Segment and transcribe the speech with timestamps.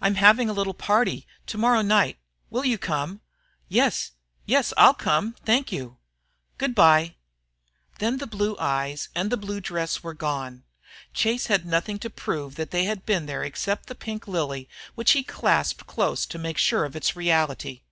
[0.00, 2.16] "I'm having a little party to morrow night.
[2.48, 3.22] Will you come?"
[3.68, 4.12] "Yes,
[4.46, 5.96] yes, I'll come thank you."
[6.58, 7.16] "Good bye."
[7.98, 10.62] Then the blue eyes and blue dress were gone.
[11.12, 15.10] Chase had nothing to prove that they had been there except the pink lily which
[15.10, 17.82] he clasped close to make sure of its reality.